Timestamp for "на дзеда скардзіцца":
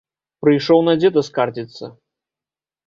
0.87-1.85